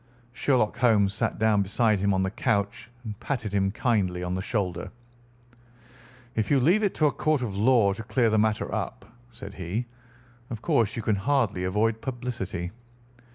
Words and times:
Sherlock 0.33 0.79
Holmes 0.79 1.13
sat 1.13 1.37
down 1.37 1.61
beside 1.61 1.99
him 1.99 2.11
on 2.11 2.23
the 2.23 2.31
couch 2.31 2.89
and 3.03 3.19
patted 3.19 3.53
him 3.53 3.69
kindly 3.69 4.23
on 4.23 4.33
the 4.33 4.41
shoulder. 4.41 4.89
"If 6.33 6.49
you 6.49 6.59
leave 6.59 6.81
it 6.81 6.95
to 6.95 7.05
a 7.05 7.11
court 7.11 7.43
of 7.43 7.55
law 7.55 7.93
to 7.93 8.01
clear 8.01 8.31
the 8.31 8.39
matter 8.39 8.73
up," 8.73 9.05
said 9.29 9.53
he, 9.53 9.85
"of 10.49 10.59
course 10.63 10.95
you 10.95 11.03
can 11.03 11.17
hardly 11.17 11.63
avoid 11.65 12.01
publicity. 12.01 12.71